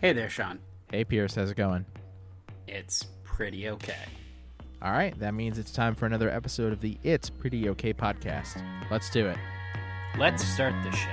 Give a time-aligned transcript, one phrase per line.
[0.00, 0.60] Hey there, Sean.
[0.90, 1.84] Hey, Pierce, how's it going?
[2.66, 4.06] It's pretty okay.
[4.80, 8.64] All right, that means it's time for another episode of the It's Pretty Okay podcast.
[8.90, 9.36] Let's do it.
[10.18, 11.10] Let's start the show.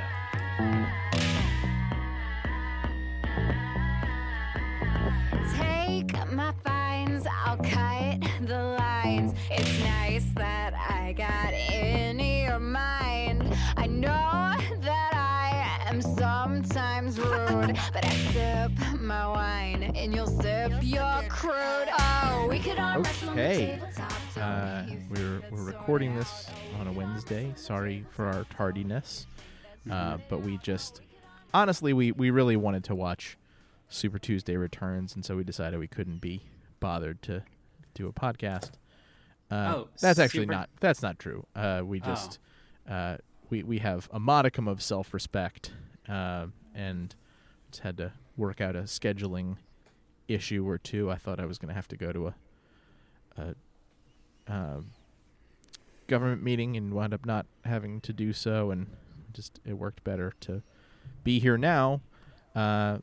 [5.58, 9.34] Take my fines, I'll cut the lines.
[9.52, 13.54] It's nice that I got in your mind.
[13.76, 14.38] I know
[16.04, 21.88] that I am sometimes rude, but I sip my wine and you'll sip your crude.
[22.00, 23.80] Oh, we could arm wrestle okay.
[23.82, 23.90] on
[24.36, 26.48] the uh, we're, we're recording this
[26.80, 27.52] on a Wednesday.
[27.56, 29.26] Sorry for our tardiness,
[29.90, 31.02] uh, but we just
[31.54, 33.38] honestly we we really wanted to watch
[33.90, 36.42] Super Tuesday Returns, and so we decided we couldn't be
[36.80, 37.44] bothered to
[37.94, 38.72] do a podcast.
[39.50, 41.46] Uh, Oh, that's actually Super- not that's not true.
[41.56, 42.38] Uh, we just
[42.90, 43.18] uh,
[43.50, 45.72] we we have a modicum of self respect,
[46.08, 47.16] uh, and
[47.72, 49.58] just had to work out a scheduling
[50.28, 51.10] issue or two.
[51.10, 52.36] I thought I was going to have to go to a
[53.38, 53.56] a
[54.48, 54.92] um,
[56.08, 58.88] government meeting and wound up not having to do so, and
[59.34, 60.64] just it worked better to
[61.24, 62.02] be here now.
[62.56, 63.00] Uh,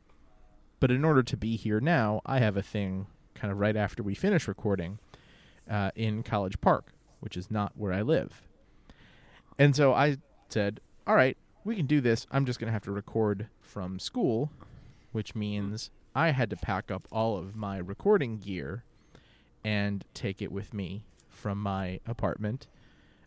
[0.79, 4.03] but in order to be here now, I have a thing kind of right after
[4.03, 4.99] we finish recording
[5.69, 8.41] uh, in College Park, which is not where I live.
[9.57, 10.17] And so I
[10.49, 12.25] said, all right, we can do this.
[12.31, 14.51] I'm just going to have to record from school,
[15.11, 18.83] which means I had to pack up all of my recording gear
[19.63, 22.67] and take it with me from my apartment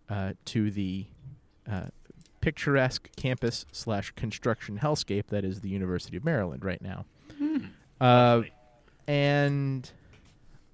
[0.09, 1.07] uh, to the
[1.71, 1.87] uh,
[2.41, 7.05] picturesque campus slash construction hellscape that is the University of Maryland right now.
[8.01, 8.43] Uh,
[9.09, 9.91] and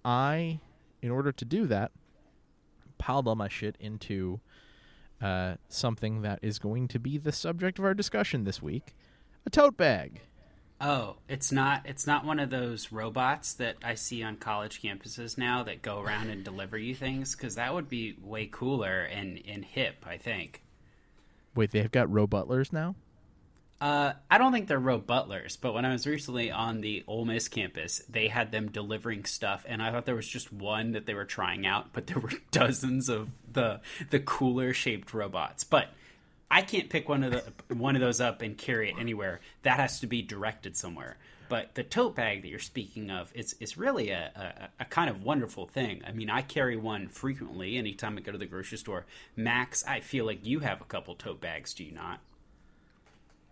[0.05, 0.61] I,
[1.01, 1.91] in order to do that,
[2.98, 4.41] piled all my shit into
[5.20, 8.95] uh, something that is going to be the subject of our discussion this week
[9.47, 10.20] a tote bag.
[10.81, 15.39] Oh, it's not it's not one of those robots that I see on college campuses
[15.39, 19.41] now that go around and deliver you things cuz that would be way cooler and
[19.47, 20.63] and hip, I think.
[21.55, 22.96] Wait, they've got row butlers now?
[23.81, 27.27] Uh, I don't think they're Roe Butlers, but when I was recently on the Ole
[27.27, 31.05] Miss campus, they had them delivering stuff, and I thought there was just one that
[31.05, 35.65] they were trying out, but there were dozens of the the cooler shaped robots.
[35.65, 35.89] But
[36.51, 39.41] I can't pick one of the one of those up and carry it anywhere.
[39.63, 41.17] That has to be directed somewhere.
[41.48, 45.11] But the tote bag that you're speaking of, it's it's really a, a, a kind
[45.11, 46.03] of wonderful thing.
[46.07, 49.05] I mean, I carry one frequently anytime I go to the grocery store.
[49.37, 52.20] Max, I feel like you have a couple tote bags, do you not?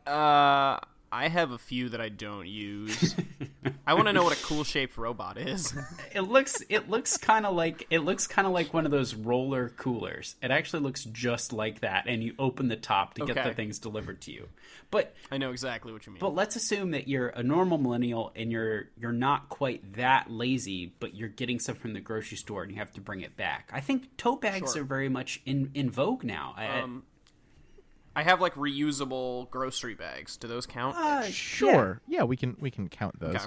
[0.07, 0.81] Uh,
[1.13, 3.15] I have a few that I don't use.
[3.87, 5.75] I want to know what a cool shaped robot is.
[6.15, 9.15] it looks it looks kind of like it looks kind of like one of those
[9.15, 10.37] roller coolers.
[10.43, 13.79] It actually looks just like that, and you open the top to get the things
[13.79, 14.49] delivered to you.
[14.91, 16.21] But I know exactly what you mean.
[16.21, 20.95] but let's assume that you're a normal millennial and you're you're not quite that lazy,
[20.99, 23.71] but you're getting stuff from the grocery store and you have to bring it back.
[23.73, 24.83] I think tote bags Sure.
[24.83, 26.55] are very much in in vogue now.
[26.57, 27.12] Um, I
[28.21, 30.37] have like reusable grocery bags.
[30.37, 30.97] Do those count?
[30.97, 32.03] uh, Sure.
[32.07, 33.37] Yeah, we can we can count those.
[33.37, 33.45] Okay.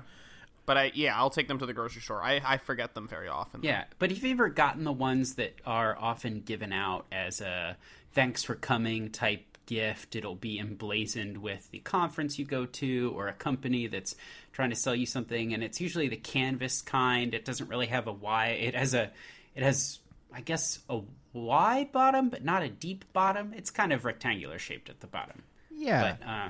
[0.66, 2.24] But I yeah, I'll take them to the grocery store.
[2.24, 3.60] I, I forget them very often.
[3.62, 7.78] Yeah, but have you ever gotten the ones that are often given out as a
[8.14, 10.16] thanks for coming type gift?
[10.16, 14.16] It'll be emblazoned with the conference you go to or a company that's
[14.54, 17.36] trying to sell you something, and it's usually the canvas kind.
[17.36, 18.48] It doesn't really have a why.
[18.48, 19.12] It has a,
[19.54, 20.00] it has,
[20.36, 21.00] I guess, a
[21.32, 23.54] wide bottom, but not a deep bottom.
[23.56, 25.44] It's kind of rectangular shaped at the bottom.
[25.72, 26.18] Yeah.
[26.20, 26.50] But uh,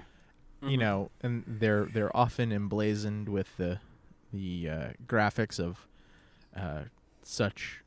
[0.67, 3.79] you know, and they're they're often emblazoned with the
[4.33, 5.87] the uh, graphics of
[6.55, 6.83] uh,
[7.21, 7.83] such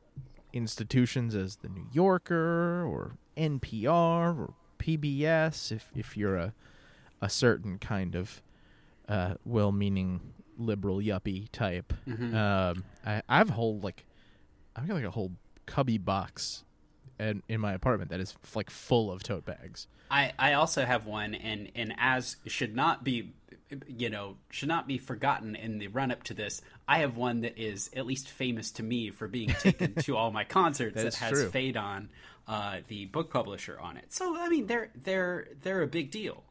[0.53, 5.71] institutions as the New Yorker or NPR or PBS.
[5.71, 6.53] If if you're a
[7.21, 8.41] a certain kind of
[9.09, 10.21] uh, well-meaning
[10.57, 14.05] liberal yuppie type, um, I, I have a whole like
[14.75, 15.33] I've got like a whole
[15.69, 16.63] cubby box
[17.19, 19.87] in, in my apartment that is like full of tote bags.
[20.09, 23.33] I, I also have one, and, and as should not be,
[23.87, 26.61] you know, should not be forgotten in the run up to this.
[26.87, 30.31] I have one that is at least famous to me for being taken to all
[30.31, 31.49] my concerts That that, has true.
[31.49, 32.07] Phaidon,
[32.47, 34.05] uh, the book publisher, on it.
[34.09, 36.43] So I mean, they're they're they're a big deal.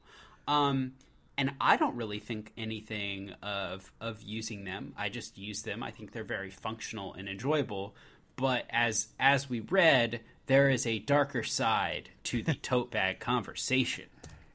[0.46, 0.92] Um,
[1.36, 4.92] and I don't really think anything of of using them.
[4.96, 5.82] I just use them.
[5.82, 7.96] I think they're very functional and enjoyable.
[8.38, 14.04] But as as we read, there is a darker side to the tote bag conversation.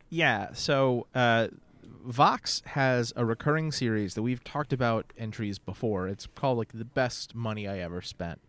[0.10, 1.50] Yeah, so uh,
[2.06, 6.08] Vox has a recurring series that we've talked about entries before.
[6.08, 8.40] It's called like the best money I ever spent,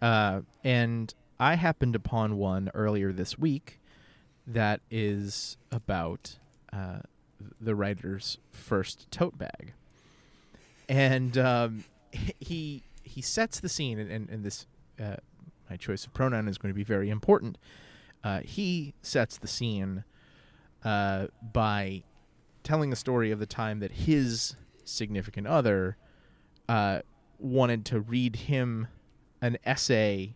[0.00, 3.78] uh, and I happened upon one earlier this week
[4.46, 6.38] that is about
[6.72, 7.00] uh,
[7.60, 9.74] the writer's first tote bag.
[10.88, 11.84] and um,
[12.40, 14.66] he he sets the scene, and, and, and this
[14.98, 15.16] uh,
[15.68, 17.58] my choice of pronoun is going to be very important.
[18.24, 20.04] Uh, he sets the scene
[20.84, 22.02] uh, by
[22.62, 25.96] telling a story of the time that his significant other
[26.68, 27.00] uh,
[27.38, 28.86] wanted to read him
[29.42, 30.34] an essay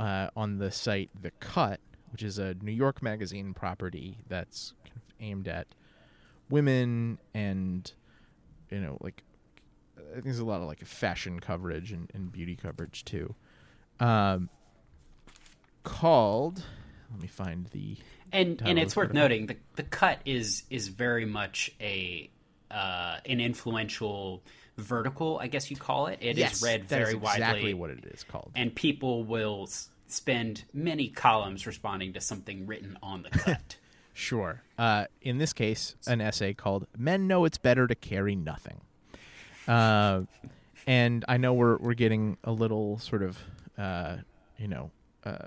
[0.00, 1.78] uh, on the site The Cut,
[2.10, 5.68] which is a New York magazine property that's kind of aimed at
[6.50, 7.92] women and
[8.70, 9.22] you know like
[10.10, 13.34] I think there's a lot of like fashion coverage and, and beauty coverage too.
[14.00, 14.48] Um,
[15.82, 16.62] called,
[17.10, 17.96] let me find the
[18.32, 22.30] and and it's worth noting the the cut is is very much a
[22.70, 24.42] uh, an influential
[24.76, 26.18] vertical, I guess you call it.
[26.20, 28.50] It is Yes, read very is exactly widely, what it is called.
[28.56, 33.76] and people will s- spend many columns responding to something written on the cut.
[34.16, 34.62] Sure.
[34.78, 38.82] Uh, in this case, an essay called "Men Know It's Better to Carry Nothing,"
[39.68, 40.22] uh,
[40.86, 43.38] and I know we're we're getting a little sort of,
[43.78, 44.16] uh,
[44.58, 44.90] you know,
[45.24, 45.46] uh,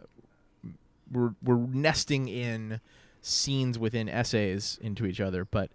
[1.12, 2.80] we're we're nesting in
[3.22, 5.72] scenes within essays into each other, but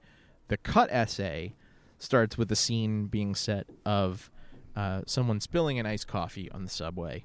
[0.49, 1.55] the cut essay
[1.99, 4.31] starts with a scene being set of
[4.75, 7.25] uh, someone spilling an iced coffee on the subway,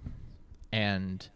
[0.72, 1.30] and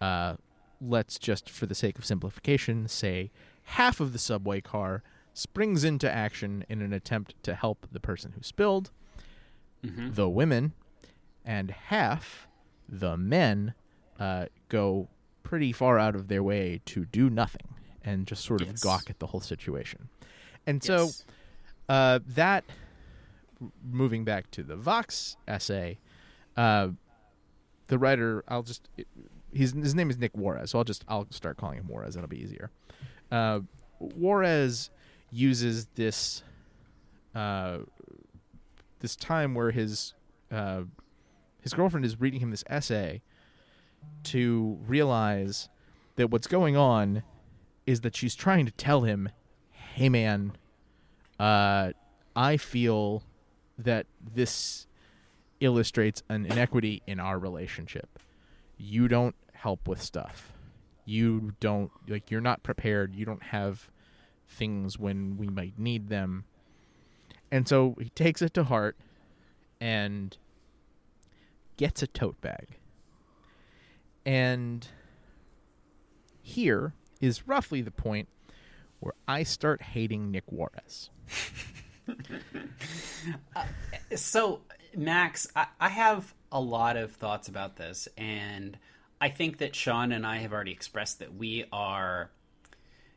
[0.00, 0.34] uh,
[0.80, 3.30] let's just, for the sake of simplification, say
[3.64, 5.02] half of the subway car
[5.32, 8.90] springs into action in an attempt to help the person who spilled,
[9.84, 10.72] the women,
[11.44, 12.48] and half,
[12.88, 13.74] the men,
[14.18, 15.08] uh, go
[15.42, 17.68] pretty far out of their way to do nothing
[18.02, 18.80] and just sort of Yes.
[18.80, 20.08] gawk at the whole situation.
[20.66, 21.24] And so Yes.
[21.88, 22.64] uh, that
[23.82, 25.98] moving back to the Vox essay,
[26.56, 26.88] uh,
[27.88, 28.88] the writer I'll just
[29.52, 32.16] his his name is Nick Juarez, so I'll just I'll start calling him Juarez.
[32.16, 32.70] it'll be easier.
[33.30, 33.60] Uh,
[34.00, 34.90] Juarez
[35.30, 36.42] uses this
[37.34, 37.78] uh,
[39.04, 40.14] this time where his
[40.50, 40.84] uh,
[41.60, 43.20] his girlfriend is reading him this essay
[44.22, 45.68] to realize
[46.16, 47.22] that what's going on
[47.86, 49.28] is that she's trying to tell him,
[49.70, 50.56] "Hey, man,
[51.38, 51.92] uh,
[52.34, 53.24] I feel
[53.76, 54.86] that this
[55.60, 58.18] illustrates an inequity in our relationship.
[58.78, 60.50] You don't help with stuff.
[61.04, 63.14] You don't like you're not prepared.
[63.14, 63.90] You don't have
[64.48, 66.44] things when we might need them."
[67.50, 68.96] And so he takes it to heart
[69.80, 70.36] and
[71.76, 72.78] gets a tote bag.
[74.26, 74.86] And
[76.42, 78.28] here is roughly the point
[79.00, 81.10] where I start hating Nick Juarez.
[83.56, 83.64] Uh,
[84.14, 84.60] so,
[84.94, 88.76] Max, I, I have a lot of thoughts about this, and
[89.22, 92.30] I think that Sean and I have already expressed that we are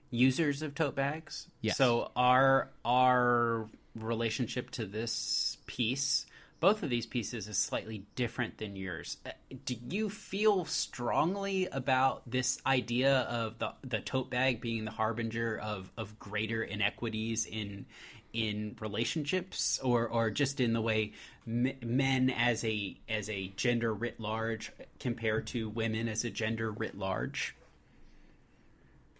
[0.09, 1.47] users of tote bags.
[1.61, 1.77] Yes.
[1.77, 3.67] So our our
[3.99, 6.25] relationship to this piece,
[6.59, 9.17] both of these pieces, is slightly different than yours.
[9.25, 9.31] Uh,
[9.65, 15.57] Do you feel strongly about this idea of the the tote bag being the harbinger
[15.57, 17.85] of of greater inequities in
[18.33, 21.13] in relationships or or just in the way
[21.47, 26.69] m- men as a as a gender writ large compared to women as a gender
[26.71, 27.55] writ large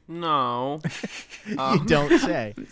[0.07, 0.81] No,
[1.47, 2.53] you don't say.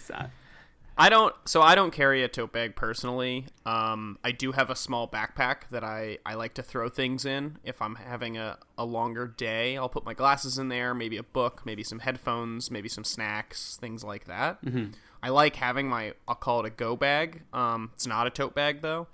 [0.97, 1.35] I don't.
[1.45, 3.47] So I don't carry a tote bag personally.
[3.65, 7.57] Um, I do have a small backpack that I, I like to throw things in.
[7.65, 11.23] If I'm having a, a longer day, I'll put my glasses in there, maybe a
[11.23, 14.63] book, maybe some headphones, maybe some snacks, things like that.
[14.63, 14.91] Mm-hmm.
[15.21, 17.41] I like having my I'll call it a go bag.
[17.51, 19.07] Um, it's not a tote bag though.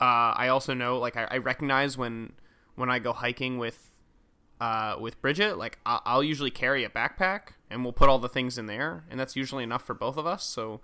[0.00, 2.32] Uh, I also know like I, I recognize when
[2.74, 3.92] when I go hiking with
[4.60, 8.28] uh, with Bridget, like I'll, I'll usually carry a backpack and we'll put all the
[8.28, 10.44] things in there, and that's usually enough for both of us.
[10.44, 10.80] So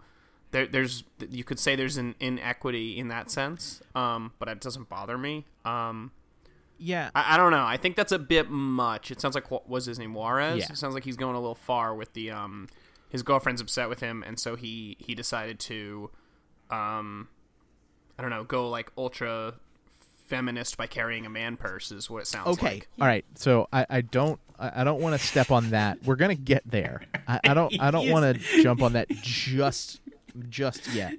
[0.52, 4.88] there, there's you could say there's an inequity in that sense, um, but it doesn't
[4.88, 5.46] bother me.
[5.64, 6.10] Um,
[6.78, 7.10] Yeah.
[7.14, 7.64] I, I don't know.
[7.64, 9.10] I think that's a bit much.
[9.10, 10.58] It sounds like what was his name Juarez.
[10.58, 10.72] Yeah.
[10.72, 12.68] It sounds like he's going a little far with the um,
[13.08, 16.10] his girlfriend's upset with him, and so he he decided to,
[16.70, 17.28] um,
[18.18, 19.54] I don't know, go like ultra
[20.26, 22.66] feminist by carrying a man purse is what it sounds okay.
[22.66, 22.74] like.
[22.74, 22.86] Okay.
[23.00, 23.24] All right.
[23.34, 26.04] So I, I don't I, don't want to step on that.
[26.04, 27.02] We're gonna get there.
[27.26, 29.99] I, I don't I don't want to jump on that just
[30.48, 31.14] just yet.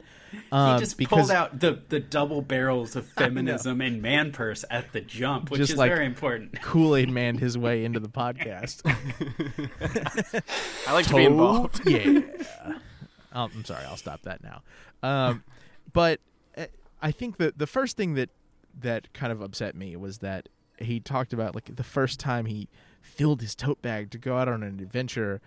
[0.52, 4.64] Um, he just because pulled out the, the double barrels of feminism and man purse
[4.70, 6.60] at the jump, which Just is like- very important.
[6.62, 8.82] Kool Aid manned his way into the podcast.
[10.88, 11.82] I like to be involved.
[11.86, 12.22] yeah.
[13.34, 13.86] Oh, I'm sorry.
[13.86, 14.62] I'll stop that now.
[15.04, 15.44] Um,
[15.94, 16.20] but
[16.58, 16.66] uh,
[17.02, 18.30] I think that the first thing that
[18.80, 20.50] that kind of upset me was that
[20.80, 22.68] he talked about like the first time he
[23.02, 25.42] filled his tote bag to go out on an adventure,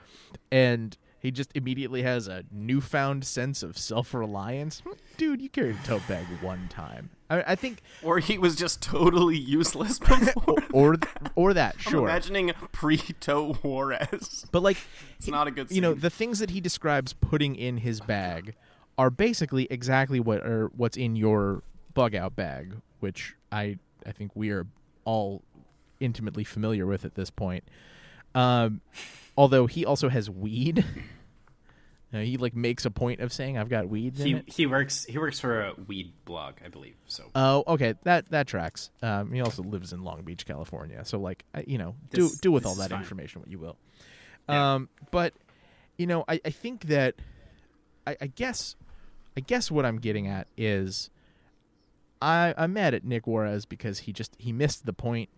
[0.51, 4.83] and he just immediately has a newfound sense of self reliance.
[5.17, 7.09] dude, you carried a tote bag one time.
[7.31, 10.59] I, I think, Or he was just totally useless before.
[10.75, 10.97] or
[11.35, 12.09] or that, I'm sure.
[12.11, 14.45] imagining pre-Toe Juarez.
[14.53, 14.77] But like,
[15.17, 18.55] It's not a good You know, the things that he describes putting in his bag
[18.99, 21.63] are basically exactly what are what's in your
[21.95, 24.67] bug out bag, which I I think we are
[25.07, 25.43] all
[26.01, 27.65] intimately familiar with at this point.
[28.35, 28.83] Um,
[29.37, 30.85] although he also has weed.
[32.13, 34.49] Uh, he like makes a point of saying, "I've got weed." In He it.
[34.49, 36.95] he works he works for a weed blog, I believe.
[37.09, 38.91] So Oh, okay, that that tracks.
[39.03, 41.05] Um, he also lives in Long Beach, California.
[41.05, 43.01] So, like, I, you know, do This- do with all that fine.
[43.01, 43.77] information what you will.
[44.49, 44.75] Yeah.
[44.75, 45.35] Um, but
[45.99, 47.17] you know, I, I think that
[48.07, 48.77] I, I guess
[49.37, 51.11] I guess what I'm getting at is
[52.23, 55.31] I I'm mad at Nick Juarez because he just he missed the point.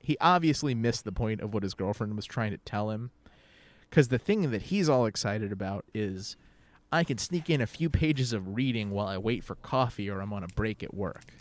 [0.00, 3.12] He obviously missed the point of what his girlfriend was trying to tell him.
[3.90, 6.36] Because the thing that he's all excited about is
[6.92, 10.20] I can sneak in a few pages of reading while I wait for coffee or
[10.20, 11.32] I'm on a break at work.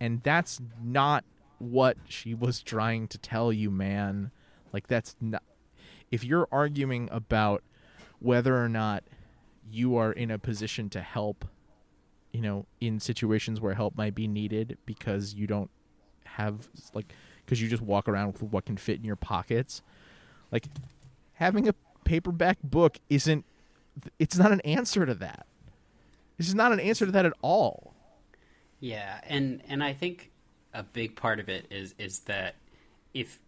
[0.00, 1.24] And that's not
[1.58, 4.30] what she was trying to tell you, man.
[4.72, 5.42] Like, that's not.
[6.10, 7.62] If you're arguing about
[8.18, 9.04] whether or not
[9.70, 11.44] you are in a position to help,
[12.32, 15.70] you know, in situations where help might be needed because you don't
[16.24, 17.12] have, like,
[17.44, 19.82] because you just walk around with what can fit in your pockets,
[20.50, 20.66] like,
[21.40, 23.44] having a paperback book isn't
[24.18, 25.46] it's not an answer to that
[26.38, 27.90] this is not an answer to that at all
[28.80, 30.30] Yeah, and and I think
[30.72, 32.56] a big part of it is is that
[33.12, 33.38] if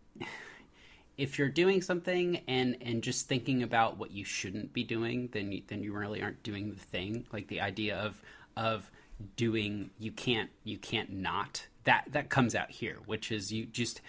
[1.17, 5.53] if you're doing something and and just thinking about what you shouldn't be doing, then
[5.53, 7.27] you, then you really aren't doing the thing.
[7.33, 8.21] Like the idea of
[8.57, 8.91] of
[9.37, 14.03] doing you can't you can't not that that comes out here, which is you just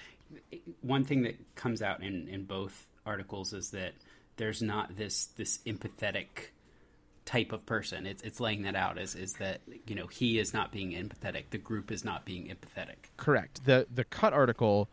[0.81, 3.93] one thing that comes out in in both articles is that
[4.37, 6.51] there's not this this empathetic
[7.25, 8.05] type of person.
[8.05, 11.45] It's it's laying that out as is that you know he is not being empathetic.
[11.51, 13.09] The group is not being empathetic.
[13.17, 14.89] correct the the cut article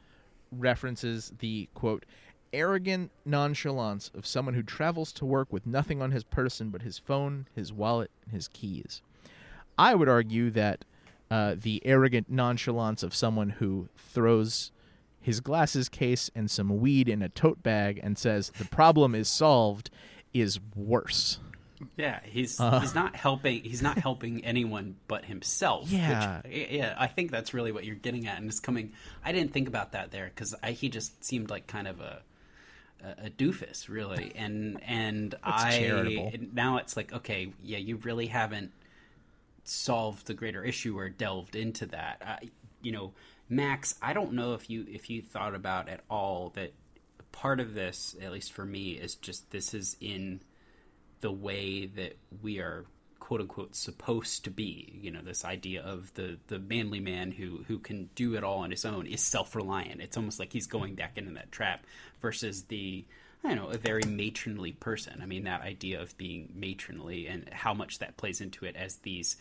[0.53, 2.05] references the quote
[2.53, 6.99] arrogant nonchalance of someone who travels to work with nothing on his person but his
[6.99, 9.01] phone his wallet and his keys
[9.79, 10.85] i would argue that
[11.31, 14.73] uh, the arrogant nonchalance of someone who throws
[15.21, 19.29] his glasses case and some weed in a tote bag and says the problem is
[19.29, 19.91] solved
[20.33, 21.39] is worse
[21.97, 22.81] Yeah, he's Uh.
[22.81, 23.63] he's not helping.
[23.65, 25.91] He's not helping anyone but himself.
[25.91, 26.43] Yeah.
[26.45, 26.95] which, yeah.
[26.99, 28.93] I think that's really what you're getting at, and it's coming.
[29.25, 32.23] I didn't think about that there because he just seemed like kind of a
[33.03, 36.33] a, doofus, really, and and I charitable.
[36.53, 38.73] now it's like okay, yeah, you really haven't
[39.65, 42.21] solved the greater issue or delved into that.
[42.25, 42.51] I,
[42.83, 43.13] you know,
[43.51, 46.73] Max, I don't know if you if you thought about at all that
[47.33, 50.41] part of this, at least for me, is just this is in
[51.21, 52.87] the way that we are
[53.19, 54.99] quote unquote supposed to be.
[55.03, 58.59] You know, this idea of the the manly man who who can do it all
[58.59, 60.01] on his own is self reliant.
[60.01, 61.85] It's almost like he's going back into that trap
[62.21, 63.05] versus the
[63.43, 65.21] I don't know, a very matronly person.
[65.23, 68.97] I mean, that idea of being matronly and how much that plays into it as
[68.97, 69.37] these,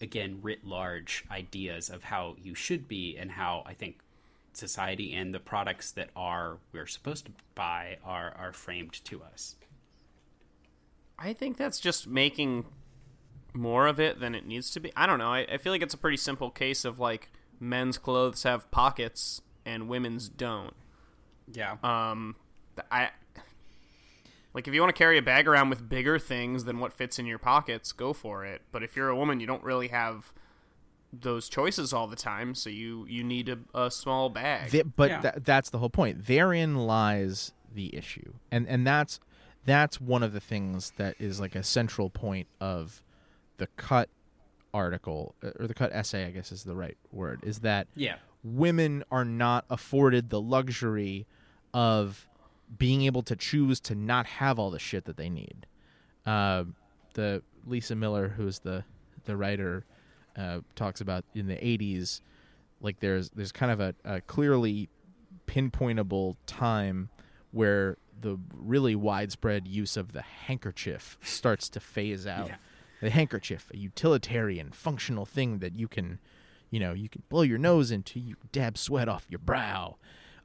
[0.00, 4.00] again, writ large ideas of how you should be and how I think
[4.52, 9.56] society and the products that are we're supposed to buy are are framed to us.
[11.18, 12.66] I think that's just making
[13.54, 14.92] more of it than it needs to be.
[14.96, 15.32] I don't know.
[15.32, 19.40] I, I feel like it's a pretty simple case of like men's clothes have pockets
[19.64, 20.74] and women's don't.
[21.50, 21.76] Yeah.
[21.82, 22.36] Um,
[22.90, 23.10] I
[24.56, 27.18] like if you want to carry a bag around with bigger things than what fits
[27.18, 28.62] in your pockets, go for it.
[28.72, 30.32] But if you're a woman, you don't really have
[31.12, 34.70] those choices all the time, so you you need a, a small bag.
[34.70, 35.20] Th- but Yeah.
[35.20, 36.26] tha- that's the whole point.
[36.26, 39.20] Therein lies the issue, and and that's
[39.66, 43.02] that's one of the things that is like a central point of
[43.58, 44.08] the cut
[44.72, 46.24] article uh, or the cut essay.
[46.24, 47.40] I guess is the right word.
[47.42, 48.16] Is that yeah.
[48.42, 51.26] women are not afforded the luxury
[51.74, 52.26] of
[52.78, 55.66] being able to choose to not have all the shit that they need.
[56.24, 56.64] Uh,
[57.14, 58.84] the Lisa Miller, who's the
[59.24, 59.84] the writer,
[60.36, 62.20] uh, talks about in the '80s,
[62.80, 64.88] like there's there's kind of a, a clearly
[65.46, 67.08] pinpointable time
[67.52, 72.48] where the really widespread use of the handkerchief starts to phase out.
[72.48, 72.56] Yeah.
[73.00, 76.18] The handkerchief, a utilitarian, functional thing that you can,
[76.70, 79.96] you know, you can blow your nose into, you dab sweat off your brow,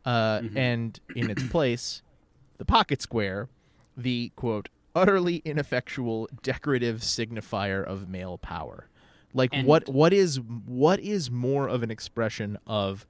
[0.06, 2.02] uh, and in its place,
[2.62, 3.50] the pocket square,
[3.98, 8.88] the quote utterly ineffectual decorative signifier of male power.
[9.34, 13.08] Like And- what what is what is more of an expression of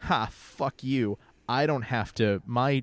[0.00, 1.16] ha fuck you
[1.48, 2.82] i don't have to my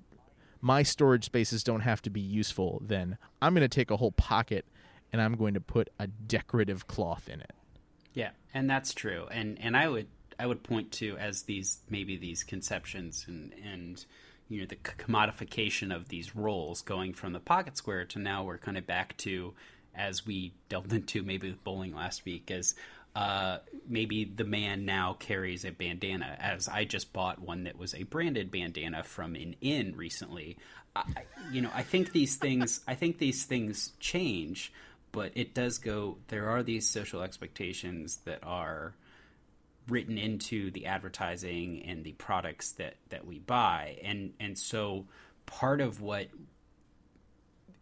[0.62, 4.14] my storage spaces don't have to be useful then i'm going to take a whole
[4.14, 4.64] pocket
[5.12, 7.52] and i'm going to put a decorative cloth in it
[8.14, 9.28] Yeah, and that's true.
[9.32, 10.08] And and I would
[10.40, 14.06] I would point to as these maybe these conceptions and and
[14.50, 18.58] you know the commodification of these roles going from the pocket square to now we're
[18.58, 19.54] kind of back to
[19.96, 22.76] as we delved into maybe with bowling last week as
[23.16, 27.94] uh, maybe the man now carries a bandana as i just bought one that was
[27.94, 30.58] a branded bandana from an inn recently.
[30.96, 31.04] I,
[31.52, 34.74] you know i think these things i think these things change
[35.12, 38.96] but it does go there are these social expectations that are
[39.90, 44.00] written into the advertising and the products that that we buy.
[44.04, 45.06] And and so
[45.46, 46.28] part of what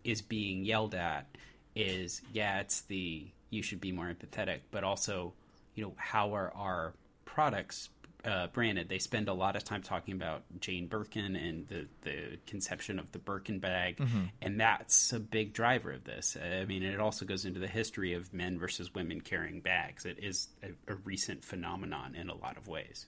[0.03, 1.27] is being yelled at
[1.75, 5.33] is yeah it's the you should be more empathetic but also
[5.75, 6.93] you know how are our
[7.25, 7.89] products
[8.27, 8.89] uh, branded.
[8.89, 13.11] They spend a lot of time talking about Jane Birkin and the, the conception of
[13.13, 14.25] the Birkin bag, mm-hmm.
[14.41, 16.35] and that's a big driver of this.
[16.41, 20.05] I mean, it also goes into the history of men versus women carrying bags.
[20.05, 23.07] It is a, a recent phenomenon in a lot of ways.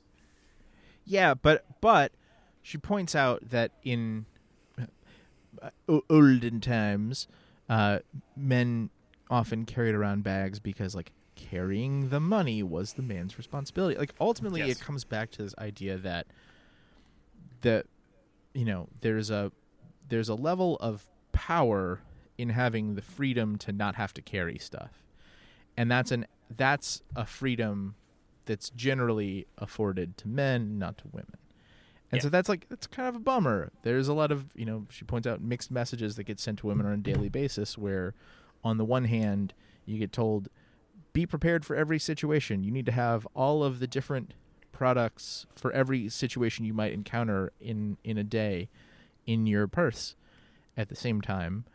[1.06, 2.14] Yeah, but but
[2.62, 4.26] she points out that in
[5.62, 7.28] uh, olden times,
[7.68, 8.00] uh,
[8.38, 8.90] men
[9.30, 13.98] often carried around bags because like carrying the money was the man's responsibility.
[13.98, 14.72] Like ultimately, yes.
[14.72, 16.28] it comes back to this idea that
[17.62, 17.86] that
[18.54, 19.52] you know there's a
[20.08, 22.02] there's a level of power
[22.38, 25.04] in having the freedom to not have to carry stuff,
[25.78, 27.96] and that's an that's a freedom
[28.46, 31.38] that's generally afforded to men, not to women.
[32.12, 32.24] And yeah.
[32.24, 33.72] so that's like that's kind of a bummer.
[33.84, 36.68] There's a lot of you know she points out mixed messages that get sent to
[36.68, 38.14] women on a daily basis, where
[38.64, 39.54] on the one hand
[39.86, 40.50] you get told
[41.20, 42.64] be prepared for every situation.
[42.64, 44.34] You need to have all of the different
[44.72, 48.70] products for every situation you might encounter in in a day
[49.28, 50.16] in your purse.
[50.78, 51.66] At the same time,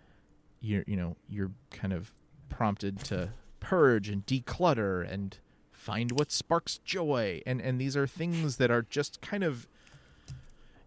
[0.63, 2.15] you're you know you're kind of
[2.49, 5.39] prompted to purge and declutter and
[5.71, 9.69] find what sparks joy and and these are things that are just kind of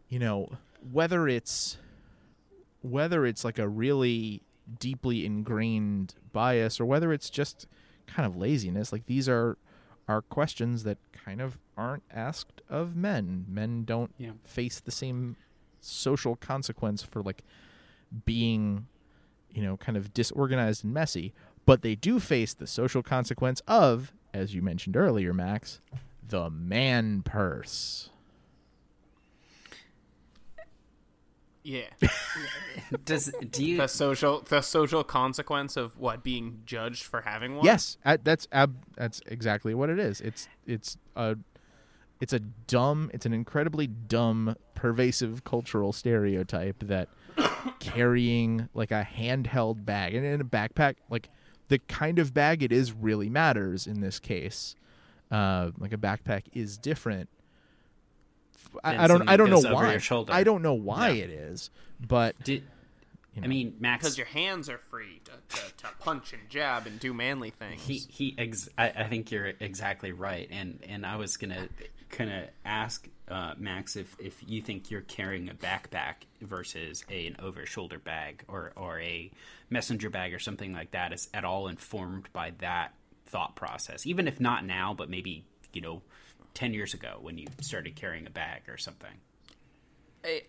[0.09, 0.49] you know
[0.91, 1.77] whether it's
[2.81, 4.41] whether it's like a really
[4.79, 7.67] deeply ingrained bias or whether it's just
[8.07, 8.91] kind of laziness.
[8.91, 9.57] Like these are
[10.07, 13.45] are questions that kind of aren't asked of men.
[13.47, 14.31] Men don't yeah.
[14.43, 15.35] face the same
[15.81, 17.43] social consequence for like
[18.25, 18.87] being,
[19.51, 21.33] you know, kind of disorganized and messy,
[21.65, 25.81] but they do face the social consequence of, as you mentioned earlier, Max,
[26.25, 28.09] the man purse.
[31.67, 31.87] Yeah.
[33.03, 37.65] Does do you the social the social consequence of what being judged for having one?
[37.65, 40.21] Yes, that's ab, that's exactly what it is.
[40.21, 41.35] It's it's a
[42.21, 47.09] it's a dumb, it's an incredibly dumb, pervasive cultural stereotype that
[47.79, 51.29] carrying like a handheld bag and in a backpack, like
[51.67, 54.73] the kind of bag it is really matters in this case.
[55.29, 57.27] Uh, like a backpack is different
[58.83, 59.99] I, I don't I don't know why.
[60.29, 61.23] I don't know why yeah.
[61.25, 62.63] it is, but Did,
[63.33, 63.45] you know.
[63.45, 66.99] I mean, Max, because your hands are free to, to, to, punch and jab and
[66.99, 67.81] do manly things.
[67.81, 68.35] He he.
[68.37, 71.69] Ex- I, I, think you're exactly right, and and I was gonna
[72.17, 77.35] gonna ask uh, Max if if you think you're carrying a backpack versus a, an
[77.39, 79.29] over shoulder bag or or a
[79.69, 82.93] messenger bag or something like that is at all informed by that
[83.27, 86.01] thought process, even if not now, but maybe you know
[86.57, 89.11] 10 years ago when you started carrying a bag or something?
[90.25, 90.41] I,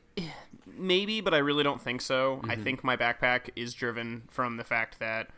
[0.67, 2.37] maybe, but I really don't think so.
[2.37, 2.51] Mm-hmm.
[2.51, 5.29] I think my backpack is driven from the fact that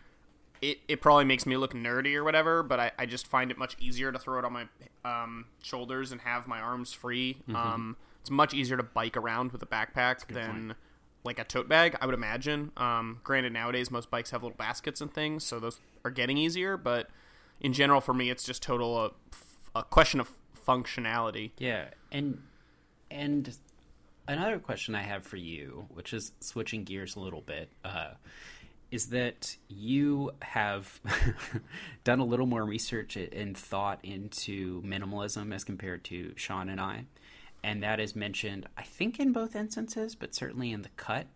[0.62, 3.58] it, it probably makes me look nerdy or whatever, but I, I just find it
[3.58, 4.66] much easier to throw it on my
[5.04, 7.38] um, shoulders and have my arms free.
[7.48, 7.56] Mm-hmm.
[7.56, 10.78] Um, it's much easier to bike around with a backpack than point.
[11.24, 12.70] like a tote bag, I would imagine.
[12.76, 16.76] Um, granted, nowadays most bikes have little baskets and things, so those are getting easier,
[16.76, 17.10] but
[17.60, 19.10] in general, for me, it's just total a, uh,
[19.74, 20.30] a question of
[20.66, 21.50] functionality.
[21.58, 22.42] Yeah, and
[23.10, 23.54] and
[24.28, 28.12] another question I have for you, which is switching gears a little bit, uh,
[28.90, 31.00] is that you have
[32.04, 37.04] done a little more research and thought into minimalism as compared to Sean and I,
[37.62, 41.26] and that is mentioned, I think, in both instances, but certainly in the cut,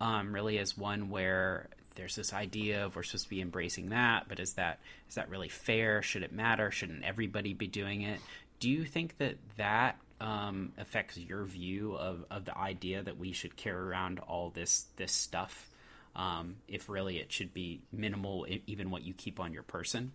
[0.00, 4.24] um, really as one where there's this idea of we're supposed to be embracing that,
[4.28, 6.02] but is that is that really fair?
[6.02, 6.70] Should it matter?
[6.70, 8.20] Shouldn't everybody be doing it?
[8.62, 13.32] Do you think that that um, affects your view of, of the idea that we
[13.32, 15.68] should carry around all this this stuff
[16.14, 20.12] um, if really it should be minimal even what you keep on your person?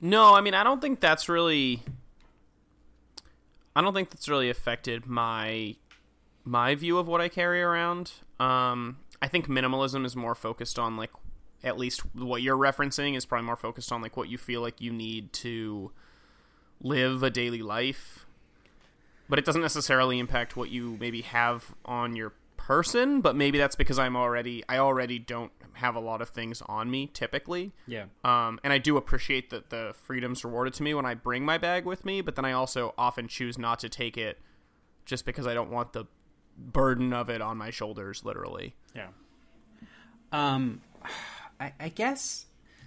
[0.00, 1.82] No i mean i don't think that's really
[3.74, 5.74] i don't think that's really affected my
[6.44, 8.12] my view of what i carry around.
[8.38, 11.10] Um, i think minimalism is more focused on like
[11.64, 14.80] at least what you're referencing is probably more focused on like what you feel like
[14.80, 15.90] you need to
[16.80, 18.24] live a daily life
[19.28, 23.76] but it doesn't necessarily impact what you maybe have on your person but maybe that's
[23.76, 28.04] because i'm already i already don't have a lot of things on me typically Yeah.
[28.24, 31.56] um, and i do appreciate that the freedoms rewarded to me when i bring my
[31.58, 34.38] bag with me but then i also often choose not to take it
[35.04, 36.04] just because i don't want the
[36.56, 39.08] burden of it on my shoulders literally Yeah.
[40.32, 40.80] Um,
[41.60, 42.46] I, I guess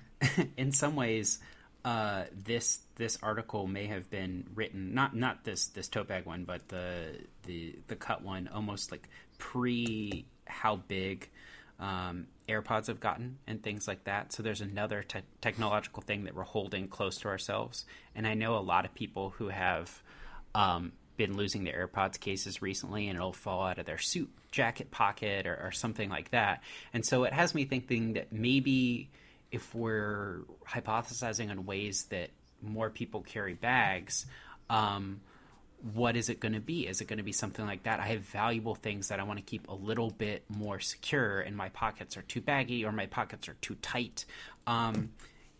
[0.58, 1.39] in some ways,
[1.83, 6.43] uh, this this article may have been written not not this this tote bag one,
[6.43, 11.29] but the the the cut one, almost like pre how big
[11.79, 14.31] um, AirPods have gotten and things like that.
[14.31, 18.57] So there's another te- technological thing that we're holding close to ourselves, and I know
[18.57, 20.01] a lot of people who have.
[20.53, 24.89] Um, been losing their AirPods cases recently, and it'll fall out of their suit jacket
[24.89, 26.63] pocket or, or something like that.
[26.93, 29.11] And so it has me thinking that maybe
[29.51, 32.29] if we're hypothesizing on ways that
[32.61, 34.25] more people carry bags,
[34.69, 35.21] um,
[35.93, 36.87] what is it going to be?
[36.87, 37.99] Is it going to be something like that?
[37.99, 41.57] I have valuable things that I want to keep a little bit more secure, and
[41.57, 44.25] my pockets are too baggy or my pockets are too tight.
[44.67, 45.11] Um,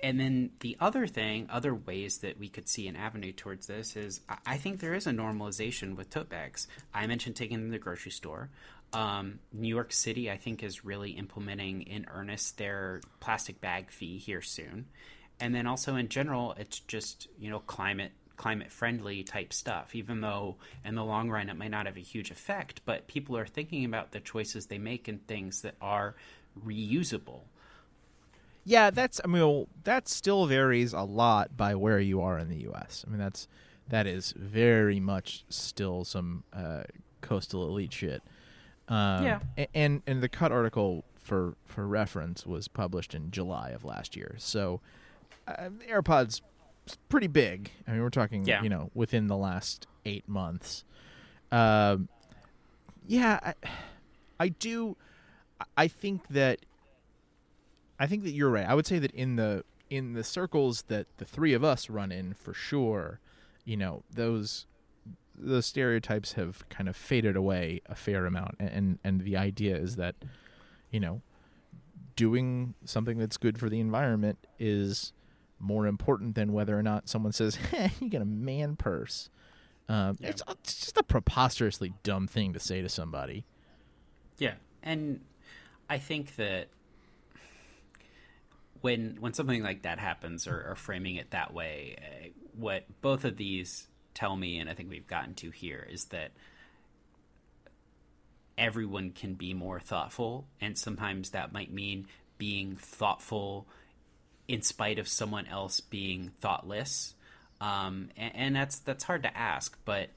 [0.04, 3.96] and then the other thing, other ways that we could see an avenue towards this
[3.96, 6.68] is I- think there is a normalization with tote bags.
[6.94, 8.50] I mentioned taking them to the grocery store.
[8.94, 14.18] Um, New York City, I think, is really implementing in earnest their plastic bag fee
[14.18, 14.88] here soon.
[15.40, 20.22] And then also in general, it's just, you know, climate climate friendly type stuff, even
[20.22, 23.46] though in the long run it might not have a huge effect, but people are
[23.46, 26.16] thinking about the choices they make and things that are
[26.66, 27.42] reusable.
[28.64, 29.20] Yeah, that's.
[29.24, 33.04] I mean, well, that still varies a lot by where you are in the U.S.
[33.08, 33.48] I mean, that's
[33.90, 36.84] that is very much still some uh,
[37.22, 38.22] coastal elite shit.
[38.88, 39.40] Um, Yeah.
[39.74, 44.36] And and the cut article for for reference was published in July of last year.
[44.38, 44.80] So,
[45.48, 46.42] uh, AirPods
[47.10, 47.72] pretty big.
[47.88, 48.62] I mean, we're talking Yeah.
[48.62, 50.84] you know within the last eight months.
[51.52, 52.10] Um,
[53.08, 53.54] yeah, I,
[54.40, 54.98] I do.
[55.60, 56.60] I- I think that
[58.02, 58.68] I think that you're right.
[58.68, 62.12] I would say that in the in the circles that the three of us run
[62.12, 63.20] in, for sure,
[63.64, 64.66] you know those
[65.38, 69.98] those stereotypes have kind of faded away a fair amount, and and, the idea is
[69.98, 70.16] that
[70.90, 71.22] you know
[72.16, 75.14] doing something that's good for the environment is
[75.60, 79.30] more important than whether or not someone says, "Hey, you get a man purse."
[79.88, 80.30] Um, Yeah.
[80.30, 83.46] it's, it's just a preposterously dumb thing to say to somebody.
[84.40, 85.22] Yeah, and
[85.88, 86.70] I think that
[88.82, 93.26] when when something like that happens, or, or framing it that way, uh, what both
[93.26, 96.32] of these tell me, and I think we've gotten to here, is that
[98.58, 103.68] everyone can be more thoughtful, and sometimes that might mean being thoughtful
[104.48, 107.16] in spite of someone else being thoughtless.
[107.62, 110.10] Um, and, and that's that's hard to ask, but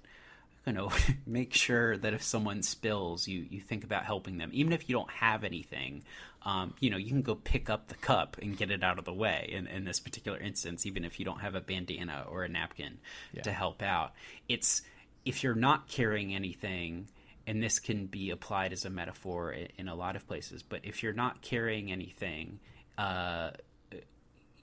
[0.66, 0.90] you know,
[1.26, 4.94] make sure that if someone spills, you you think about helping them, even if you
[4.94, 6.02] don't have anything.
[6.44, 9.04] Um, you know, you can go pick up the cup and get it out of
[9.04, 9.48] the way.
[9.50, 12.98] In, in this particular instance, even if you don't have a bandana or a napkin
[13.42, 14.12] to help out,
[14.48, 14.82] it's
[15.24, 17.08] if you're not carrying anything,
[17.46, 20.62] and this can be applied as a metaphor in, in a lot of places.
[20.62, 22.60] But if you're not carrying anything,
[22.98, 23.50] uh,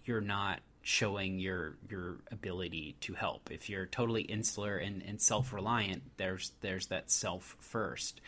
[0.06, 3.52] you're not showing your your ability to help.
[3.52, 8.22] If you're totally insular and, and self reliant, there's there's that self first.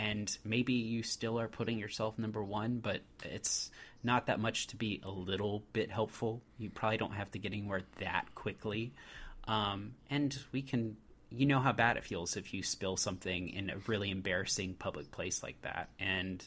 [0.00, 3.70] And maybe you still are putting yourself number one, but it's
[4.02, 6.40] not that much to be a little bit helpful.
[6.58, 8.92] You probably don't have to get anywhere that quickly.
[9.46, 10.96] Um, and we can
[11.30, 15.10] you know how bad it feels if you spill something in a really embarrassing public
[15.12, 15.88] place like that.
[16.00, 16.42] And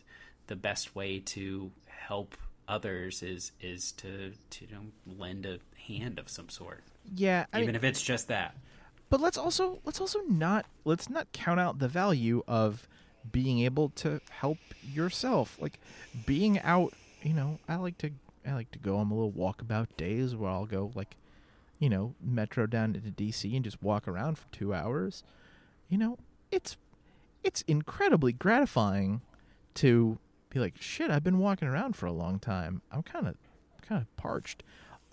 [0.48, 2.36] the best way to help
[2.68, 6.84] others is is to to you know, lend a hand of some sort,
[7.16, 8.56] Yeah, I even if it's just that.
[9.10, 12.88] but let's also let's also not let's not count out the value of
[13.32, 15.58] being able to help yourself.
[15.62, 15.80] Like
[16.26, 18.12] being out you know i like to
[18.46, 21.16] i like to go on my little walkabout days where i'll go like
[21.80, 25.24] you know metro down into dc and just walk around for two hours.
[25.90, 26.18] You know
[26.52, 26.78] it's
[27.44, 29.22] it's incredibly gratifying
[29.76, 30.18] to
[30.50, 32.82] be like shit i've been walking around for a long time.
[32.92, 33.36] I'm kind of
[33.82, 34.64] kind of parched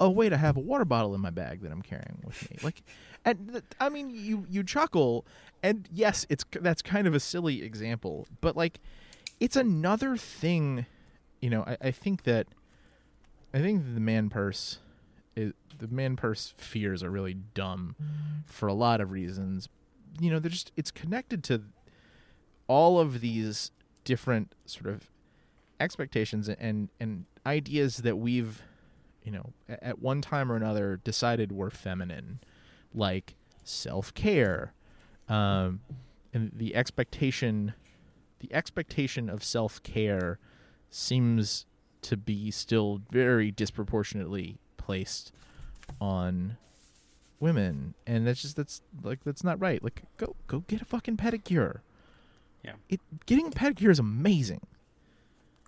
[0.01, 2.57] oh wait i have a water bottle in my bag that i'm carrying with me.
[2.63, 2.83] Like
[3.25, 5.27] and th- i mean you you chuckle
[5.63, 8.81] and yes it's that's kind of a silly example but like
[9.39, 10.87] it's another thing
[11.41, 12.49] you know i, I think that
[13.55, 14.79] i think the man purse
[15.37, 17.97] is the man purse fears are really dumb
[18.47, 19.69] for a lot of reasons.
[20.21, 21.63] You know they're just it's connected to
[22.67, 23.71] all of these
[24.05, 25.11] different sort of
[25.79, 28.63] expectations and and ideas that we've,
[29.25, 32.41] you know, at one time or another decided were feminine,
[32.95, 34.73] like self care,
[35.29, 35.81] um,
[36.33, 37.75] and the expectation,
[38.41, 40.39] the expectation of self care,
[40.91, 41.67] seems
[42.03, 45.33] to be still very disproportionately placed
[46.01, 46.57] on
[47.39, 47.95] women.
[48.07, 49.83] And that's just that's like that's not right.
[49.83, 51.81] Like go go get a fucking pedicure.
[52.65, 52.73] Yeah.
[52.91, 54.61] it getting a pedicure is amazing.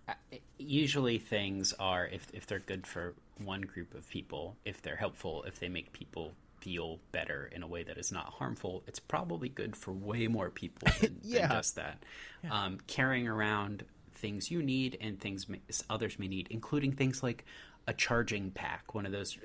[0.08, 0.14] Uh,
[0.58, 5.42] Usually, things are if if they're good for one group of people, if they're helpful,
[5.44, 9.48] if they make people feel better in a way that is not harmful, it's probably
[9.48, 11.48] good for way more people than, Yeah.
[11.48, 12.02] than just that.
[12.50, 15.46] Um, carrying around things you need and things
[15.90, 17.44] others may need, including things like
[17.88, 19.36] a charging pack, one of those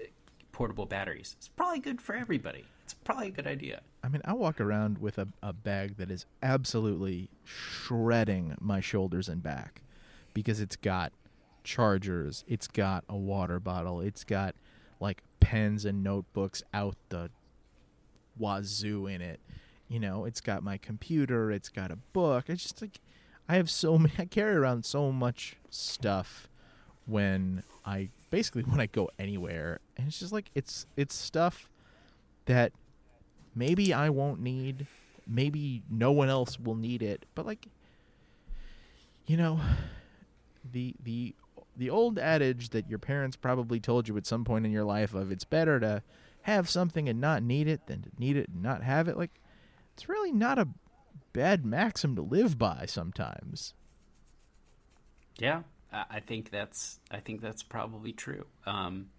[0.51, 2.65] portable batteries, it's probably good for everybody.
[2.83, 3.81] It's probably a good idea.
[4.03, 9.27] i mean i walk around with a, a bag that is absolutely shredding my shoulders
[9.27, 9.81] and back
[10.33, 11.11] because it's got
[11.67, 14.55] chargers it's got a water bottle it's got
[14.99, 17.29] like pens and notebooks out the
[18.37, 19.39] wazoo in it.
[19.87, 22.45] You know it's got my computer it's got a book.
[22.47, 22.99] It's just like
[23.49, 26.49] i have so many i carry around so much stuff
[27.05, 29.79] when i basically when i go anywhere.
[29.97, 31.69] And it's just like it's it's stuff
[32.45, 32.71] that
[33.55, 34.87] maybe i won't need
[35.25, 37.67] maybe no one else will need it but like
[39.25, 39.59] you know
[40.71, 41.35] the the
[41.77, 45.13] the old adage that your parents probably told you at some point in your life
[45.13, 46.01] of it's better to
[46.43, 49.41] have something and not need it than to need it and not have it like
[49.93, 50.67] it's really not a
[51.33, 53.73] bad maxim to live by sometimes
[55.39, 55.61] Yeah,
[55.91, 58.45] I think that's I think that's probably true.
[58.65, 59.09] Um,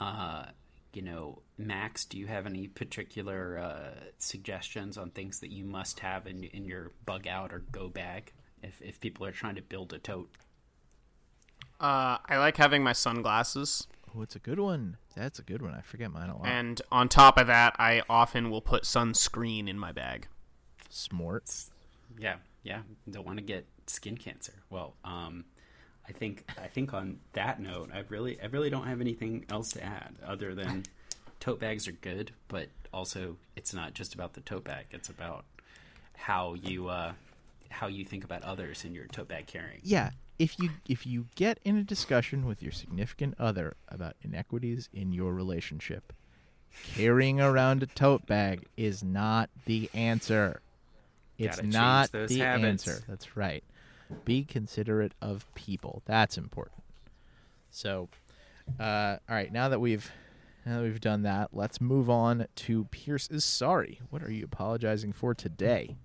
[0.00, 0.46] uh,
[0.92, 6.00] you know, Max, do you have any particular uh, suggestions on things that you must
[6.00, 9.62] have in in your bug out or go bag if if people are trying to
[9.62, 10.30] build a tote?
[11.82, 15.74] Uh, I like having my sunglasses, oh it's a good one that's a good one
[15.74, 19.68] i forget mine a lot and on top of that, I often will put sunscreen
[19.68, 20.28] in my bag.
[20.88, 21.44] smart
[22.18, 22.82] Yeah, yeah.
[23.10, 24.52] Don't want to get skin cancer.
[24.70, 25.44] Well, um,
[26.08, 29.72] I think I think on that note, I really I really don't have anything else
[29.72, 30.84] to add other than
[31.40, 34.86] tote bags are good, but also it's not just about the tote bag.
[34.90, 35.44] It's about
[36.14, 37.12] how you uh,
[37.70, 39.80] how you think about others in your tote bag carrying.
[39.82, 44.88] yeah if you if you get in a discussion with your significant other about inequities
[44.92, 46.12] in your relationship
[46.94, 50.60] carrying around a tote bag is not the answer.
[51.38, 52.88] It's Gotta not the habits.
[52.88, 53.04] answer.
[53.08, 53.64] That's right.
[54.24, 56.02] Be considerate of people.
[56.06, 56.82] That's important.
[57.70, 58.08] So
[58.78, 60.10] uh, all right now that we've
[60.64, 64.00] now that we've done that let's move on to pierce is sorry.
[64.10, 65.96] What are you apologizing for today?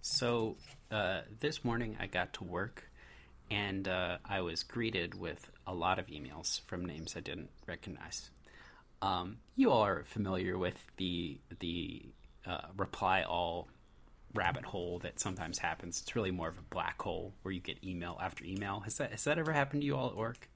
[0.00, 0.56] So
[0.90, 2.87] uh, this morning I got to work,
[3.50, 8.30] and uh, I was greeted with a lot of emails from names I didn't recognize.
[9.00, 12.02] Um, you all are familiar with the the
[12.46, 13.68] uh, reply all
[14.34, 16.00] rabbit hole that sometimes happens.
[16.02, 18.80] It's really more of a black hole where you get email after email.
[18.80, 20.48] Has that has that ever happened to you all at work?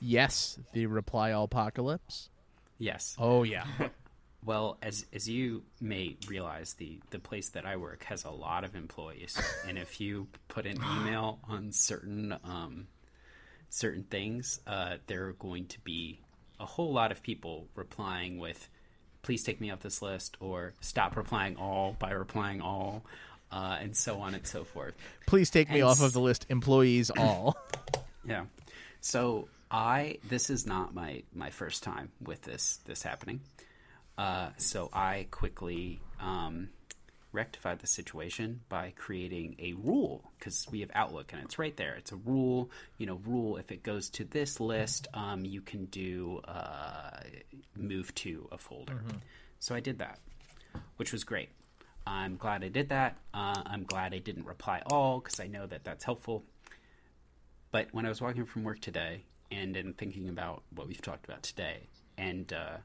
[0.00, 2.28] yes the reply all apocalypse
[2.78, 3.16] Yes.
[3.18, 3.64] oh yeah
[4.44, 8.64] Well, as as you may realize, the the place that I work has a lot
[8.64, 12.88] of employees, and if you put an email on certain um,
[13.70, 16.20] certain things, uh, there are going to be
[16.60, 18.68] a whole lot of people replying with,
[19.22, 23.02] "Please take me off this list," or "Stop replying all" by replying all,
[23.50, 24.94] uh, and so on and so forth.
[25.26, 27.56] Please take me And off of the list, employees all.
[28.26, 28.44] Yeah.
[29.00, 33.40] So I this is not my my first time with this this happening.
[34.16, 36.68] Uh, so I quickly um,
[37.32, 41.94] rectified the situation by creating a rule because we have Outlook and it's right there.
[41.96, 42.70] It's a rule.
[42.96, 47.18] You know, rule if it goes to this list, um, you can do uh,
[47.76, 49.02] move to a folder.
[49.58, 50.18] So I did that,
[50.96, 51.48] which was great.
[52.06, 53.16] I'm glad I did that.
[53.32, 56.44] Uh, I'm glad I didn't reply all because I know that that's helpful.
[57.72, 61.24] But when I was walking from work today and in thinking about what we've talked
[61.24, 62.76] about today and uh,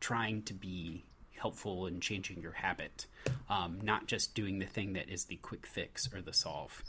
[0.00, 1.04] trying to be
[1.36, 3.06] helpful in changing your habit,
[3.48, 6.82] um, not just doing the thing that is the quick fix or the solve,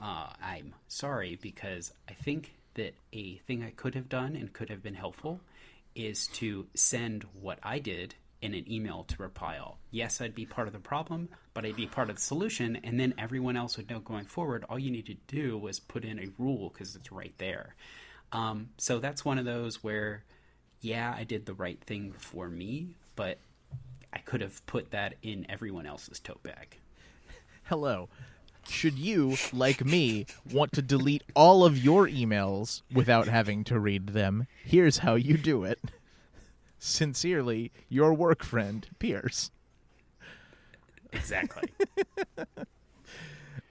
[0.00, 4.68] uh, I'm sorry because I think that a thing I could have done and could
[4.68, 5.40] have been helpful
[5.94, 9.78] is to send what I did in an email to reply all.
[9.90, 13.00] Yes, I'd be part of the problem, but I'd be part of the solution, and
[13.00, 14.64] then everyone else would know going forward.
[14.68, 17.74] All you need to do was put in a rule because it's right there.
[18.32, 20.24] Um, so that's one of those where,
[20.84, 23.38] yeah, I did the right thing for me, but
[24.12, 26.78] I could have put that in everyone else's tote bag.
[27.64, 28.08] Hello.
[28.68, 34.08] should you, like me, want to delete all of your emails without having to read
[34.08, 35.80] them, here's how you do it.
[36.78, 39.50] Sincerely, your work friend, Pierce.
[41.12, 41.70] Exactly.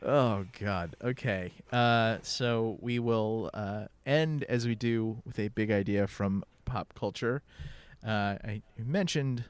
[0.02, 0.96] Oh God.
[1.04, 1.54] Okay.
[1.72, 6.94] Uh, so we will uh, end as we do with a big idea from pop
[6.94, 7.42] culture.
[8.06, 9.46] Uh, I mentioned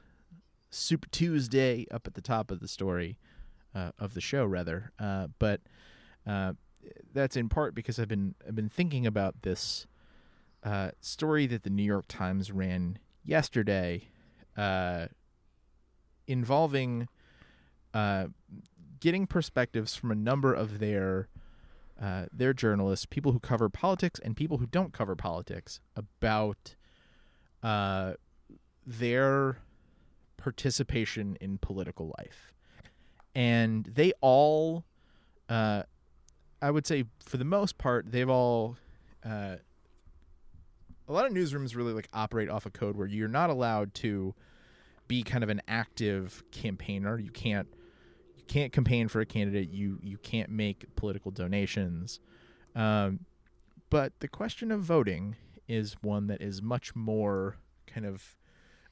[0.70, 3.18] Super Tuesday up at the top of the story
[3.74, 5.60] uh, of the show, rather, uh, but
[6.26, 6.52] uh,
[7.12, 9.86] that's in part because I've been I've been thinking about this
[11.00, 14.08] story that the New York Times ran yesterday,
[16.26, 17.08] involving
[17.94, 18.26] uh,
[19.00, 21.28] getting perspectives from a number of their
[22.00, 26.74] uh, their journalists, people who cover politics and people who don't cover politics, about
[27.62, 28.14] uh,
[28.84, 29.58] their
[30.36, 32.52] participation in political life,
[33.34, 34.84] and they all,
[35.48, 35.84] uh,
[36.60, 38.76] I would say, for the most part, they've all.
[39.24, 39.56] Uh,
[41.06, 44.34] a lot of newsrooms really like operate off a code where you're not allowed to
[45.06, 47.18] be kind of an active campaigner.
[47.18, 47.68] You can't
[48.48, 49.70] can't campaign for a candidate.
[49.70, 52.20] You you can't make political donations.
[52.74, 53.20] Um,
[53.90, 55.36] but the question of voting
[55.68, 58.36] is one that is much more kind of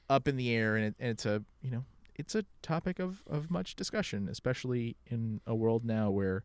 [0.09, 1.85] up in the air, and, it, and it's a you know
[2.15, 6.45] it's a topic of of much discussion, especially in a world now where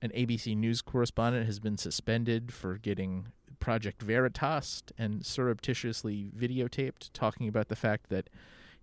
[0.00, 3.28] an ABC News correspondent has been suspended for getting
[3.60, 8.28] Project Veritas and surreptitiously videotaped talking about the fact that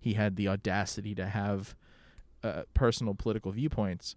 [0.00, 1.74] he had the audacity to have
[2.42, 4.16] uh, personal political viewpoints.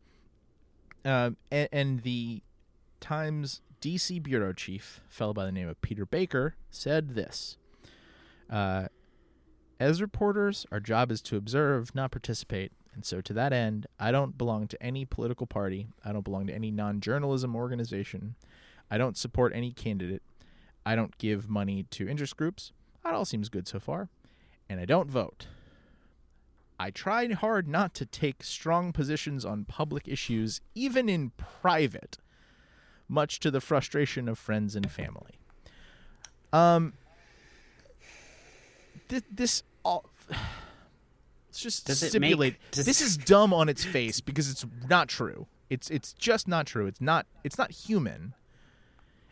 [1.05, 2.41] Um, and, and, the
[3.01, 7.57] Times DC bureau chief, fellow by the name of Peter Baker, said this.
[8.49, 8.87] Uh,
[9.79, 12.71] as reporters, our job is to observe, not participate.
[12.93, 15.87] And so, to that end, I don't belong to any political party.
[16.05, 18.35] I don't belong to any non journalism organization.
[18.89, 20.21] I don't support any candidate.
[20.85, 22.71] I don't give money to interest groups.
[23.03, 24.09] That all seems good so far.
[24.69, 25.47] And I don't vote.
[26.83, 32.17] I tried hard not to take strong positions on public issues, even in private,
[33.07, 35.39] much to the frustration of friends and family.
[36.51, 36.91] Um,
[39.07, 40.03] th- this all.
[40.29, 45.07] Let's just Does stipulate make- does- this is dumb on its face because it's not
[45.07, 45.47] true.
[45.69, 46.85] It's it's just not true.
[46.87, 48.33] It's not it's not human.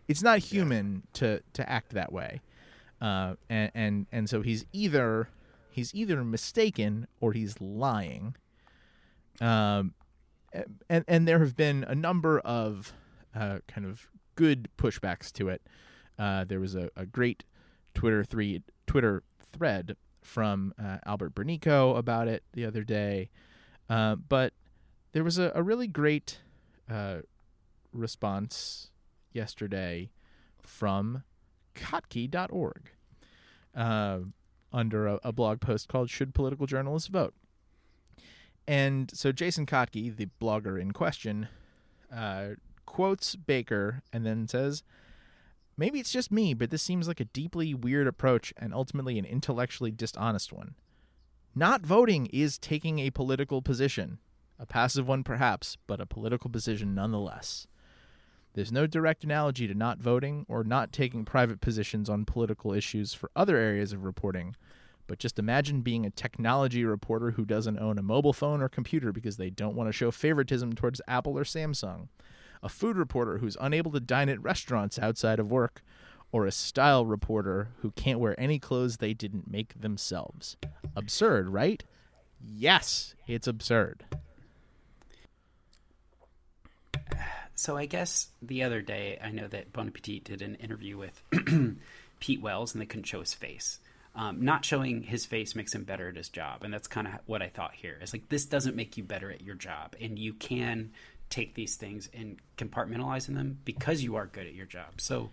[0.07, 2.39] It's not human to to act that way.
[3.01, 5.27] Uh, and and and so he's either
[5.71, 8.35] he's either mistaken or he's lying.
[9.39, 9.93] Um,
[10.89, 12.93] and and there have been a number of
[13.33, 15.61] uh, kind of good pushbacks to it.
[16.19, 17.45] Uh, there was a, a great
[17.93, 23.29] Twitter three Twitter thread from uh, Albert Burneko about it the other day,
[23.89, 24.53] uh, but
[25.13, 26.39] there was a, a really great
[26.89, 27.17] uh,
[27.91, 28.91] response
[29.31, 30.11] yesterday
[30.61, 31.23] from
[31.75, 32.91] Kottke.org.
[33.75, 34.19] Uh,
[34.73, 37.33] under a, a blog post called Should Political Journalists Vote?
[38.67, 41.47] And so Jason Kottke, the blogger in question,
[42.13, 42.49] uh,
[42.85, 44.83] quotes Baker and then says,
[45.77, 49.25] Maybe it's just me, but this seems like a deeply weird approach and ultimately an
[49.25, 50.75] intellectually dishonest one.
[51.55, 54.19] Not voting is taking a political position,
[54.59, 57.67] a passive one perhaps, but a political position nonetheless.
[58.53, 63.13] There's no direct analogy to not voting or not taking private positions on political issues
[63.13, 64.55] for other areas of reporting,
[65.07, 69.13] but just imagine being a technology reporter who doesn't own a mobile phone or computer
[69.13, 72.09] because they don't want to show favoritism towards Apple or Samsung,
[72.61, 75.81] a food reporter who's unable to dine at restaurants outside of work,
[76.33, 80.57] or a style reporter who can't wear any clothes they didn't make themselves.
[80.95, 81.83] Absurd, right?
[82.41, 84.03] Yes, it's absurd.
[87.55, 91.21] So I guess the other day, I know that Bon Appetit did an interview with
[92.19, 93.79] Pete Wells, and they couldn't show his face.
[94.13, 97.13] Um, not showing his face makes him better at his job, and that's kind of
[97.27, 97.97] what I thought here.
[98.01, 100.91] It's like this doesn't make you better at your job, and you can
[101.29, 104.99] take these things and compartmentalize them because you are good at your job.
[104.99, 105.29] So,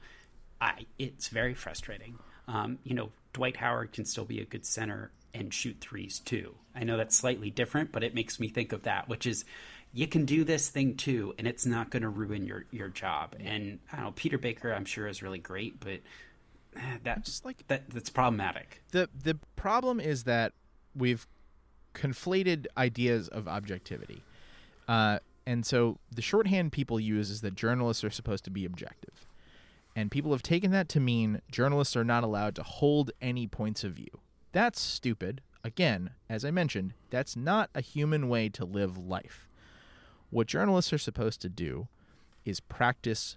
[0.60, 2.18] I it's very frustrating.
[2.46, 6.54] Um, you know, Dwight Howard can still be a good center and shoot threes too.
[6.74, 9.44] I know that's slightly different, but it makes me think of that, which is
[9.92, 13.34] you can do this thing too, and it's not going to ruin your your job.
[13.40, 16.00] And I don't know, Peter Baker, I'm sure is really great, but
[17.02, 18.82] that's Just like- that that's problematic.
[18.92, 20.52] the the problem is that
[20.94, 21.26] we've
[21.94, 24.22] conflated ideas of objectivity,
[24.86, 29.26] uh, and so the shorthand people use is that journalists are supposed to be objective,
[29.96, 33.82] and people have taken that to mean journalists are not allowed to hold any points
[33.82, 34.20] of view.
[34.52, 35.40] That's stupid.
[35.64, 39.47] Again, as I mentioned, that's not a human way to live life.
[40.30, 41.88] What journalists are supposed to do
[42.44, 43.36] is practice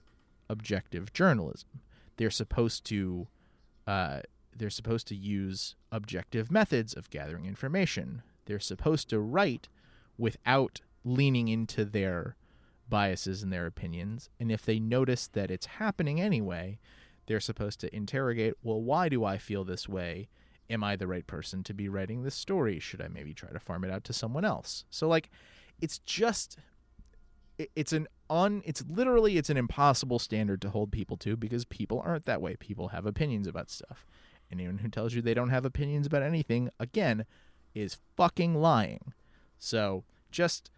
[0.49, 1.81] objective journalism.
[2.17, 3.27] They're supposed to
[3.87, 4.21] uh,
[4.55, 8.21] they're supposed to use objective methods of gathering information.
[8.45, 9.69] They're supposed to write
[10.17, 12.35] without leaning into their
[12.89, 14.29] biases and their opinions.
[14.39, 16.79] And if they notice that it's happening anyway,
[17.25, 20.27] they're supposed to interrogate, well, why do I feel this way?
[20.69, 22.79] Am I the right person to be writing this story?
[22.79, 24.85] Should I maybe try to farm it out to someone else?
[24.89, 25.29] So like
[25.81, 26.57] it's just
[27.75, 32.01] it's an un it's literally it's an impossible standard to hold people to because people
[32.03, 32.55] aren't that way.
[32.55, 34.05] People have opinions about stuff.
[34.51, 37.25] Anyone who tells you they don't have opinions about anything, again,
[37.73, 39.13] is fucking lying.
[39.57, 40.71] So just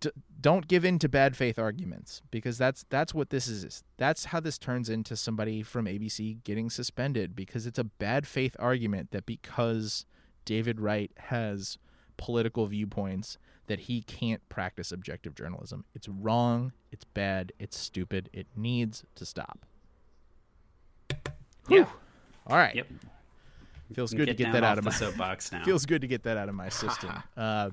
[0.00, 3.82] d- don't give in to bad faith arguments because that's that's what this is.
[3.96, 8.54] That's how this turns into somebody from ABC getting suspended because it's a bad faith
[8.58, 10.06] argument that because
[10.44, 11.78] David Wright has
[12.16, 15.84] political viewpoints that he can't practice objective journalism.
[15.94, 18.28] It's wrong, it's bad, it's stupid.
[18.32, 19.64] It needs to stop.
[21.68, 21.86] Yeah.
[22.46, 22.74] All right.
[22.74, 22.86] Yep.
[23.94, 25.64] Feels good to get get that out of my soapbox now.
[25.64, 27.10] Feels good to get that out of my system.
[27.36, 27.70] uh,